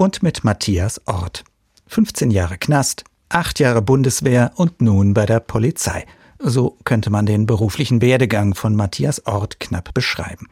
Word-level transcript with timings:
und 0.00 0.22
mit 0.22 0.44
Matthias 0.44 0.98
Ort. 1.06 1.44
15 1.88 2.30
Jahre 2.30 2.56
Knast, 2.56 3.04
8 3.28 3.58
Jahre 3.60 3.82
Bundeswehr 3.82 4.50
und 4.54 4.80
nun 4.80 5.12
bei 5.12 5.26
der 5.26 5.40
Polizei. 5.40 6.06
So 6.38 6.78
könnte 6.84 7.10
man 7.10 7.26
den 7.26 7.44
beruflichen 7.44 8.00
Werdegang 8.00 8.54
von 8.54 8.74
Matthias 8.74 9.26
Ort 9.26 9.60
knapp 9.60 9.92
beschreiben. 9.92 10.46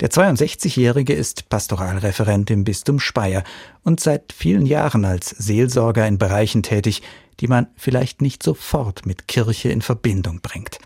Der 0.00 0.10
62-Jährige 0.10 1.12
ist 1.12 1.48
Pastoralreferent 1.48 2.50
im 2.50 2.64
Bistum 2.64 2.98
Speyer 2.98 3.44
und 3.84 4.00
seit 4.00 4.32
vielen 4.32 4.66
Jahren 4.66 5.04
als 5.04 5.30
Seelsorger 5.30 6.08
in 6.08 6.18
Bereichen 6.18 6.64
tätig, 6.64 7.02
die 7.38 7.46
man 7.46 7.68
vielleicht 7.76 8.20
nicht 8.20 8.42
sofort 8.42 9.06
mit 9.06 9.28
Kirche 9.28 9.68
in 9.68 9.82
Verbindung 9.82 10.40
bringt. 10.40 10.80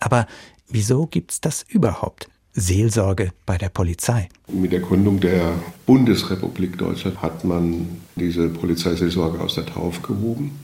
Aber 0.00 0.26
wieso 0.68 1.06
gibt's 1.06 1.40
das 1.40 1.64
überhaupt? 1.66 2.28
Seelsorge 2.54 3.32
bei 3.46 3.56
der 3.58 3.68
Polizei. 3.68 4.28
Mit 4.52 4.72
der 4.72 4.80
Gründung 4.80 5.20
der 5.20 5.54
Bundesrepublik 5.86 6.78
Deutschland 6.78 7.22
hat 7.22 7.44
man 7.44 7.86
diese 8.16 8.48
Polizeiseelsorge 8.48 9.40
aus 9.40 9.54
der 9.54 9.66
Taufe 9.66 10.00
gehoben. 10.02 10.58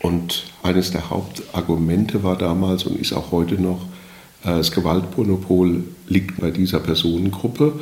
Und 0.00 0.46
eines 0.62 0.90
der 0.90 1.10
Hauptargumente 1.10 2.22
war 2.22 2.36
damals 2.36 2.84
und 2.84 3.00
ist 3.00 3.12
auch 3.12 3.32
heute 3.32 3.54
noch, 3.54 3.86
äh, 4.42 4.48
das 4.48 4.70
Gewaltmonopol 4.70 5.84
liegt 6.08 6.40
bei 6.40 6.50
dieser 6.50 6.80
Personengruppe. 6.80 7.72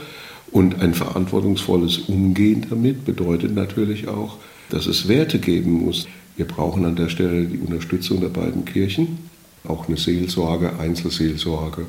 Und 0.50 0.80
ein 0.80 0.94
verantwortungsvolles 0.94 1.98
Umgehen 2.08 2.66
damit 2.68 3.04
bedeutet 3.04 3.54
natürlich 3.54 4.08
auch, 4.08 4.36
dass 4.70 4.86
es 4.86 5.08
Werte 5.08 5.38
geben 5.38 5.84
muss. 5.84 6.06
Wir 6.36 6.46
brauchen 6.46 6.84
an 6.84 6.96
der 6.96 7.08
Stelle 7.08 7.46
die 7.46 7.58
Unterstützung 7.58 8.20
der 8.20 8.28
beiden 8.28 8.64
Kirchen, 8.64 9.18
auch 9.66 9.88
eine 9.88 9.96
Seelsorge, 9.96 10.78
Einzelseelsorge 10.78 11.86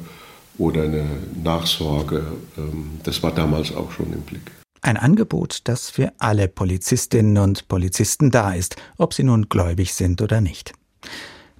oder 0.57 0.83
eine 0.83 1.05
Nachsorge. 1.43 2.23
Ähm, 2.57 2.99
das 3.03 3.23
war 3.23 3.33
damals 3.33 3.75
auch 3.75 3.91
schon 3.91 4.11
im 4.13 4.21
Blick. 4.21 4.51
Ein 4.81 4.97
Angebot, 4.97 5.61
das 5.63 5.89
für 5.89 6.11
alle 6.17 6.49
Polizistinnen 6.49 7.37
und 7.37 7.69
Polizisten 7.69 8.31
da 8.31 8.53
ist, 8.53 8.75
ob 8.97 9.13
sie 9.13 9.23
nun 9.23 9.47
gläubig 9.47 9.93
sind 9.93 10.21
oder 10.21 10.41
nicht. 10.41 10.73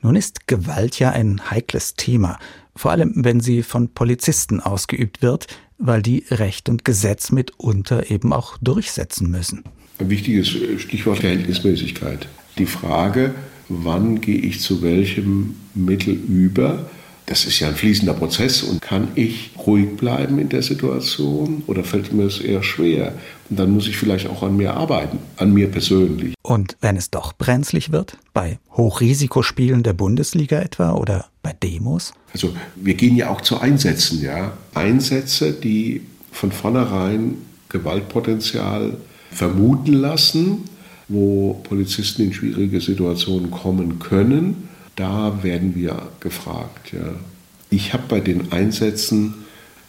Nun 0.02 0.18
ist 0.18 0.48
Gewalt 0.48 1.00
ja 1.00 1.12
ein 1.12 1.50
heikles 1.50 1.94
Thema, 1.96 2.38
vor 2.76 2.92
allem 2.92 3.14
wenn 3.16 3.40
sie 3.40 3.64
von 3.64 3.94
Polizisten 3.94 4.60
ausgeübt 4.60 5.22
wird, 5.22 5.48
weil 5.78 6.02
die 6.02 6.26
Recht 6.30 6.68
und 6.68 6.84
Gesetz 6.84 7.32
mitunter 7.32 8.12
eben 8.12 8.34
auch 8.34 8.58
durchsetzen 8.58 9.32
müssen. 9.32 9.64
Ein 10.00 10.10
wichtiges 10.10 10.50
Stichwort 10.82 11.20
Verhältnismäßigkeit. 11.20 12.28
Die 12.58 12.66
Frage, 12.66 13.34
wann 13.70 14.20
gehe 14.20 14.38
ich 14.38 14.60
zu 14.60 14.82
welchem 14.82 15.56
Mittel 15.74 16.14
über, 16.14 16.90
das 17.26 17.46
ist 17.46 17.60
ja 17.60 17.70
ein 17.70 17.76
fließender 17.76 18.14
Prozess 18.14 18.64
und 18.64 18.82
kann 18.82 19.08
ich 19.16 19.52
ruhig 19.66 19.96
bleiben 19.96 20.40
in 20.40 20.50
der 20.50 20.62
Situation 20.62 21.64
oder 21.68 21.84
fällt 21.84 22.12
mir 22.12 22.26
es 22.26 22.40
eher 22.40 22.64
schwer? 22.64 23.14
Und 23.50 23.60
dann 23.60 23.72
muss 23.72 23.88
ich 23.88 23.98
vielleicht 23.98 24.28
auch 24.28 24.44
an 24.44 24.58
mir 24.58 24.74
arbeiten, 24.74 25.20
an 25.38 25.54
mir 25.54 25.70
persönlich. 25.70 26.34
Und 26.42 26.76
wenn 26.82 26.98
es 26.98 27.12
doch 27.12 27.34
brenzlig 27.34 27.92
wird, 27.92 28.18
bei 28.34 28.60
Hochrisikospielen 28.76 29.84
der 29.84 29.94
Bundesliga 29.94 30.60
etwa 30.60 30.94
oder 30.94 31.28
bei 31.42 31.54
Demos? 31.54 32.14
Also 32.34 32.54
wir 32.76 32.96
gehen 32.96 33.16
ja 33.16 33.30
auch 33.30 33.42
zu 33.42 33.60
Einsätzen, 33.60 34.22
ja. 34.22 34.54
Einsätze, 34.74 35.54
die 35.54 36.02
von 36.32 36.52
vornherein 36.52 37.36
Gewaltpotenzial 37.70 38.98
vermuten 39.32 39.94
lassen, 39.94 40.66
wo 41.08 41.54
Polizisten 41.64 42.24
in 42.24 42.34
schwierige 42.34 42.82
Situationen 42.82 43.52
kommen 43.52 44.00
können 44.00 44.70
da 44.96 45.44
werden 45.44 45.76
wir 45.76 46.10
gefragt. 46.20 46.94
Ja. 46.94 47.16
Ich 47.70 47.94
habe 47.94 48.04
bei 48.08 48.20
den 48.20 48.52
Einsätzen 48.52 49.34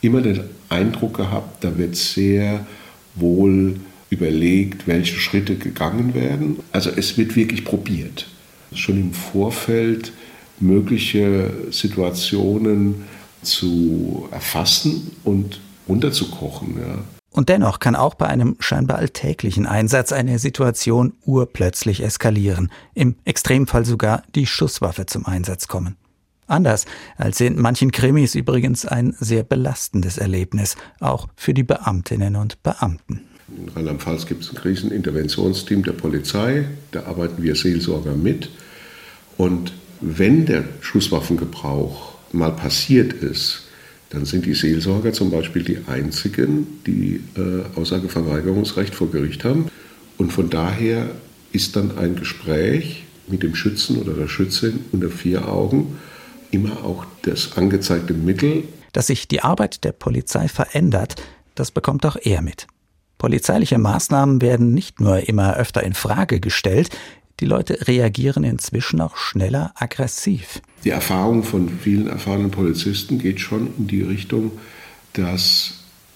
immer 0.00 0.20
den 0.20 0.40
Eindruck 0.68 1.16
gehabt, 1.16 1.64
da 1.64 1.76
wird 1.78 1.96
sehr 1.96 2.66
wohl 3.14 3.76
überlegt, 4.10 4.86
welche 4.86 5.16
Schritte 5.16 5.56
gegangen 5.56 6.14
werden. 6.14 6.60
Also 6.72 6.90
es 6.90 7.16
wird 7.16 7.36
wirklich 7.36 7.64
probiert. 7.64 8.26
Schon 8.74 9.00
im 9.00 9.12
Vorfeld 9.12 10.12
mögliche 10.60 11.50
Situationen 11.70 13.04
zu 13.42 14.28
erfassen 14.30 15.10
und 15.24 15.60
runterzukochen. 15.88 16.76
Ja. 16.78 17.04
Und 17.34 17.48
dennoch 17.48 17.80
kann 17.80 17.96
auch 17.96 18.14
bei 18.14 18.28
einem 18.28 18.54
scheinbar 18.60 18.98
alltäglichen 18.98 19.66
Einsatz 19.66 20.12
eine 20.12 20.38
Situation 20.38 21.14
urplötzlich 21.26 22.00
eskalieren, 22.00 22.70
im 22.94 23.16
Extremfall 23.24 23.84
sogar 23.84 24.22
die 24.36 24.46
Schusswaffe 24.46 25.06
zum 25.06 25.26
Einsatz 25.26 25.66
kommen. 25.66 25.96
Anders 26.46 26.84
als 27.16 27.40
in 27.40 27.60
manchen 27.60 27.90
Krimis 27.90 28.36
übrigens 28.36 28.86
ein 28.86 29.16
sehr 29.18 29.42
belastendes 29.42 30.16
Erlebnis, 30.16 30.76
auch 31.00 31.26
für 31.34 31.54
die 31.54 31.64
Beamtinnen 31.64 32.36
und 32.36 32.62
Beamten. 32.62 33.22
In 33.48 33.68
Rheinland-Pfalz 33.68 34.26
gibt 34.26 34.44
es 34.44 34.50
ein 34.50 34.56
Kriseninterventionsteam 34.56 35.82
der 35.82 35.92
Polizei, 35.92 36.66
da 36.92 37.06
arbeiten 37.06 37.42
wir 37.42 37.56
Seelsorger 37.56 38.14
mit. 38.14 38.48
Und 39.36 39.72
wenn 40.00 40.46
der 40.46 40.62
Schusswaffengebrauch 40.80 42.14
mal 42.30 42.52
passiert 42.52 43.12
ist, 43.12 43.64
dann 44.14 44.24
sind 44.24 44.46
die 44.46 44.54
Seelsorger 44.54 45.12
zum 45.12 45.30
Beispiel 45.30 45.62
die 45.62 45.78
einzigen, 45.86 46.66
die 46.86 47.20
äh, 47.36 47.78
Aussageverweigerungsrecht 47.78 48.94
vor 48.94 49.10
Gericht 49.10 49.44
haben. 49.44 49.66
Und 50.16 50.32
von 50.32 50.50
daher 50.50 51.10
ist 51.52 51.76
dann 51.76 51.98
ein 51.98 52.16
Gespräch 52.16 53.04
mit 53.26 53.42
dem 53.42 53.54
Schützen 53.54 53.98
oder 53.98 54.12
der 54.12 54.28
Schützin 54.28 54.84
unter 54.92 55.10
vier 55.10 55.48
Augen 55.48 55.98
immer 56.50 56.84
auch 56.84 57.04
das 57.22 57.56
angezeigte 57.56 58.14
Mittel. 58.14 58.64
Dass 58.92 59.08
sich 59.08 59.26
die 59.28 59.40
Arbeit 59.40 59.84
der 59.84 59.92
Polizei 59.92 60.48
verändert, 60.48 61.16
das 61.54 61.70
bekommt 61.70 62.06
auch 62.06 62.16
er 62.20 62.42
mit. 62.42 62.66
Polizeiliche 63.18 63.78
Maßnahmen 63.78 64.40
werden 64.40 64.72
nicht 64.72 65.00
nur 65.00 65.28
immer 65.28 65.56
öfter 65.56 65.82
in 65.82 65.94
Frage 65.94 66.40
gestellt, 66.40 66.90
die 67.40 67.46
Leute 67.46 67.86
reagieren 67.86 68.44
inzwischen 68.44 69.00
auch 69.00 69.16
schneller 69.16 69.72
aggressiv. 69.76 70.60
Die 70.84 70.90
Erfahrung 70.90 71.42
von 71.42 71.68
vielen 71.68 72.06
erfahrenen 72.06 72.50
Polizisten 72.50 73.18
geht 73.18 73.40
schon 73.40 73.70
in 73.78 73.86
die 73.86 74.02
Richtung, 74.02 74.52
dass 75.14 75.74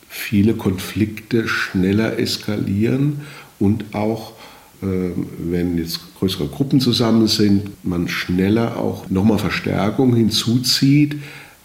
viele 0.09 0.55
Konflikte 0.55 1.49
schneller 1.49 2.19
eskalieren 2.19 3.23
und 3.59 3.95
auch 3.95 4.33
äh, 4.83 5.11
wenn 5.39 5.77
jetzt 5.77 6.01
größere 6.19 6.47
Gruppen 6.49 6.81
zusammen 6.81 7.27
sind, 7.27 7.84
man 7.84 8.09
schneller 8.09 8.77
auch 8.77 9.11
nochmal 9.11 9.39
Verstärkung 9.39 10.15
hinzuzieht, 10.15 11.17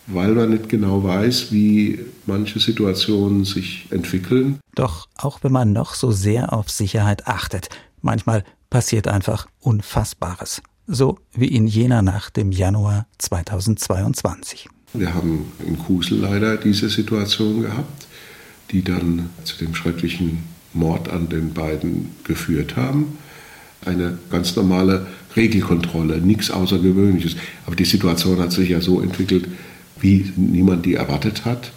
weil 0.08 0.34
man 0.34 0.50
nicht 0.50 0.70
genau 0.70 1.04
weiß, 1.04 1.52
wie 1.52 2.00
manche 2.26 2.60
Situationen 2.60 3.46
sich 3.46 3.88
entwickeln. 3.92 4.60
Doch 4.76 5.08
auch 5.16 5.40
wenn 5.44 5.52
man 5.52 5.72
noch 5.72 5.94
so 5.94 6.12
sehr 6.12 6.54
auf 6.54 6.70
Sicherheit 6.70 7.28
achtet, 7.28 7.70
manchmal 8.02 8.44
passiert 8.74 9.08
einfach 9.08 9.46
Unfassbares. 9.60 10.64
So 10.88 11.20
wie 11.36 11.46
in 11.46 11.68
jener 11.68 12.02
Nacht 12.02 12.40
im 12.40 12.52
Januar 12.52 13.06
2022. 13.20 14.68
Wir 14.96 15.14
haben 15.14 15.52
in 15.64 15.78
Kusel 15.78 16.18
leider 16.18 16.58
diese 16.58 16.90
Situation 16.90 17.62
gehabt, 17.62 18.08
die 18.72 18.84
dann 18.84 19.30
zu 19.44 19.58
dem 19.58 19.76
schrecklichen 19.76 20.40
Mord 20.74 21.08
an 21.08 21.30
den 21.30 21.54
beiden 21.54 22.16
geführt 22.24 22.76
haben. 22.76 23.20
Eine 23.86 24.18
ganz 24.32 24.56
normale 24.56 25.06
Regelkontrolle, 25.36 26.18
nichts 26.18 26.50
Außergewöhnliches. 26.50 27.36
Aber 27.68 27.76
die 27.76 27.86
Situation 27.86 28.40
hat 28.40 28.54
sich 28.54 28.70
ja 28.70 28.82
so 28.82 29.02
entwickelt, 29.02 29.50
wie 30.00 30.34
niemand 30.36 30.88
die 30.88 30.96
erwartet 30.96 31.46
hat 31.46 31.72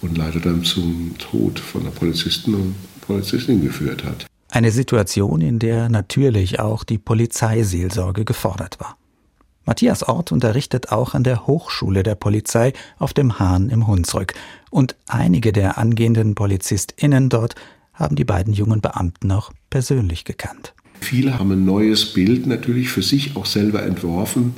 und 0.00 0.18
leider 0.18 0.40
dann 0.40 0.64
zum 0.64 1.14
Tod 1.18 1.60
von 1.60 1.84
der 1.84 1.92
Polizisten 1.92 2.54
und 2.54 2.74
Polizistin 3.02 3.62
geführt 3.62 4.02
hat. 4.02 4.26
Eine 4.54 4.70
Situation, 4.70 5.40
in 5.40 5.58
der 5.58 5.88
natürlich 5.88 6.60
auch 6.60 6.84
die 6.84 6.98
Polizeiseelsorge 6.98 8.26
gefordert 8.26 8.78
war. 8.80 8.98
Matthias 9.64 10.02
Ort 10.02 10.30
unterrichtet 10.30 10.92
auch 10.92 11.14
an 11.14 11.24
der 11.24 11.46
Hochschule 11.46 12.02
der 12.02 12.16
Polizei 12.16 12.74
auf 12.98 13.14
dem 13.14 13.38
Hahn 13.38 13.70
im 13.70 13.86
Hunsrück. 13.86 14.34
Und 14.70 14.94
einige 15.06 15.52
der 15.52 15.78
angehenden 15.78 16.34
PolizistInnen 16.34 17.30
dort 17.30 17.54
haben 17.94 18.14
die 18.14 18.26
beiden 18.26 18.52
jungen 18.52 18.82
Beamten 18.82 19.32
auch 19.32 19.52
persönlich 19.70 20.26
gekannt. 20.26 20.74
Viele 21.00 21.38
haben 21.38 21.52
ein 21.52 21.64
neues 21.64 22.12
Bild 22.12 22.46
natürlich 22.46 22.90
für 22.90 23.02
sich 23.02 23.36
auch 23.36 23.46
selber 23.46 23.82
entworfen, 23.82 24.52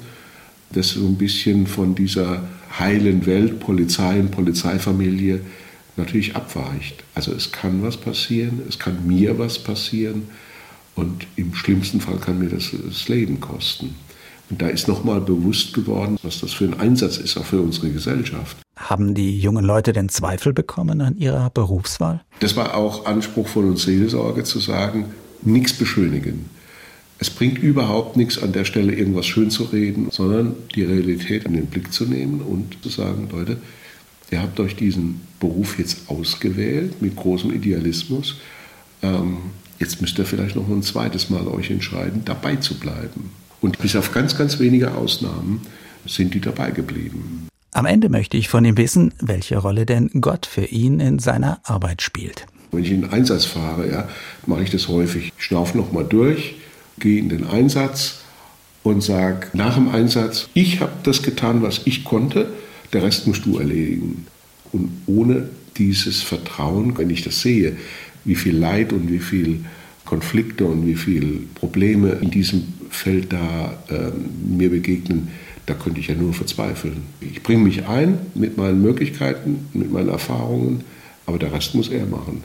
das 0.72 0.88
so 0.88 1.06
ein 1.06 1.18
bisschen 1.18 1.68
von 1.68 1.94
dieser 1.94 2.42
heilen 2.80 3.26
Welt, 3.26 3.60
Polizei 3.60 4.18
und 4.18 4.32
Polizeifamilie 4.32 5.40
natürlich 5.96 6.36
abweicht. 6.36 7.04
Also 7.14 7.32
es 7.32 7.52
kann 7.52 7.82
was 7.82 7.96
passieren, 7.96 8.62
es 8.68 8.78
kann 8.78 9.06
mir 9.06 9.38
was 9.38 9.58
passieren 9.58 10.28
und 10.94 11.26
im 11.36 11.54
schlimmsten 11.54 12.00
Fall 12.00 12.16
kann 12.16 12.38
mir 12.38 12.48
das 12.48 12.70
das 12.72 13.08
Leben 13.08 13.40
kosten. 13.40 13.94
Und 14.50 14.60
da 14.60 14.68
ist 14.68 14.88
nochmal 14.88 15.20
bewusst 15.20 15.72
geworden, 15.72 16.18
was 16.22 16.40
das 16.40 16.52
für 16.52 16.64
ein 16.64 16.78
Einsatz 16.78 17.16
ist, 17.16 17.36
auch 17.36 17.46
für 17.46 17.60
unsere 17.60 17.90
Gesellschaft. 17.90 18.56
Haben 18.76 19.14
die 19.14 19.38
jungen 19.38 19.64
Leute 19.64 19.92
denn 19.92 20.08
Zweifel 20.08 20.52
bekommen 20.52 21.00
an 21.00 21.16
ihrer 21.16 21.48
Berufswahl? 21.50 22.20
Das 22.40 22.54
war 22.54 22.74
auch 22.74 23.06
Anspruch 23.06 23.48
von 23.48 23.64
uns 23.70 23.84
Seelsorge 23.84 24.44
zu 24.44 24.58
sagen, 24.58 25.06
nichts 25.42 25.72
beschönigen. 25.72 26.50
Es 27.18 27.30
bringt 27.30 27.58
überhaupt 27.58 28.16
nichts 28.16 28.42
an 28.42 28.52
der 28.52 28.64
Stelle 28.64 28.92
irgendwas 28.92 29.26
schön 29.26 29.50
zu 29.50 29.64
reden, 29.64 30.08
sondern 30.10 30.54
die 30.74 30.82
Realität 30.82 31.44
in 31.44 31.54
den 31.54 31.66
Blick 31.66 31.92
zu 31.92 32.04
nehmen 32.04 32.40
und 32.40 32.76
zu 32.82 32.88
sagen, 32.88 33.28
Leute, 33.32 33.56
ihr 34.34 34.42
habt 34.42 34.60
euch 34.60 34.76
diesen 34.76 35.22
Beruf 35.40 35.78
jetzt 35.78 36.08
ausgewählt 36.08 37.00
mit 37.00 37.16
großem 37.16 37.52
Idealismus. 37.52 38.36
Ähm, 39.02 39.38
Jetzt 39.78 40.00
müsst 40.00 40.18
ihr 40.18 40.24
vielleicht 40.24 40.56
noch 40.56 40.68
ein 40.68 40.82
zweites 40.82 41.30
Mal 41.30 41.46
euch 41.48 41.70
entscheiden, 41.70 42.22
dabei 42.24 42.56
zu 42.56 42.78
bleiben. 42.78 43.30
Und 43.60 43.78
bis 43.78 43.96
auf 43.96 44.12
ganz, 44.12 44.36
ganz 44.36 44.58
wenige 44.58 44.94
Ausnahmen 44.94 45.62
sind 46.06 46.34
die 46.34 46.40
dabei 46.40 46.70
geblieben. 46.70 47.48
Am 47.72 47.86
Ende 47.86 48.08
möchte 48.08 48.36
ich 48.36 48.48
von 48.48 48.64
ihm 48.64 48.76
wissen, 48.76 49.12
welche 49.20 49.58
Rolle 49.58 49.84
denn 49.84 50.10
Gott 50.20 50.46
für 50.46 50.66
ihn 50.66 51.00
in 51.00 51.18
seiner 51.18 51.60
Arbeit 51.64 52.02
spielt. 52.02 52.46
Wenn 52.70 52.84
ich 52.84 52.92
in 52.92 53.02
den 53.02 53.10
Einsatz 53.10 53.46
fahre, 53.46 53.90
ja, 53.90 54.08
mache 54.46 54.62
ich 54.62 54.70
das 54.70 54.88
häufig. 54.88 55.32
Ich 55.36 55.44
schnaufe 55.44 55.76
nochmal 55.76 56.04
durch, 56.04 56.54
gehe 56.98 57.18
in 57.18 57.28
den 57.28 57.46
Einsatz 57.46 58.20
und 58.84 59.02
sage 59.02 59.48
nach 59.54 59.74
dem 59.74 59.88
Einsatz, 59.88 60.48
ich 60.54 60.80
habe 60.80 60.92
das 61.02 61.22
getan, 61.22 61.62
was 61.62 61.80
ich 61.84 62.04
konnte, 62.04 62.52
der 62.94 63.02
Rest 63.02 63.26
musst 63.26 63.44
du 63.44 63.58
erledigen. 63.58 64.26
Und 64.72 64.90
ohne 65.06 65.48
dieses 65.76 66.22
Vertrauen, 66.22 66.96
wenn 66.96 67.10
ich 67.10 67.22
das 67.22 67.40
sehe, 67.40 67.76
wie 68.24 68.36
viel 68.36 68.56
Leid 68.56 68.92
und 68.92 69.10
wie 69.10 69.18
viel 69.18 69.64
Konflikte 70.04 70.64
und 70.64 70.86
wie 70.86 70.94
viele 70.94 71.40
Probleme 71.54 72.10
in 72.20 72.30
diesem 72.30 72.62
Feld 72.90 73.32
da 73.32 73.76
äh, 73.90 74.12
mir 74.46 74.70
begegnen, 74.70 75.28
da 75.66 75.74
könnte 75.74 75.98
ich 75.98 76.08
ja 76.08 76.14
nur 76.14 76.32
verzweifeln. 76.32 76.98
Ich 77.20 77.42
bringe 77.42 77.64
mich 77.64 77.86
ein 77.86 78.18
mit 78.34 78.56
meinen 78.56 78.82
Möglichkeiten, 78.82 79.66
mit 79.72 79.90
meinen 79.90 80.10
Erfahrungen, 80.10 80.84
aber 81.26 81.38
der 81.38 81.52
Rest 81.52 81.74
muss 81.74 81.88
er 81.88 82.06
machen. 82.06 82.44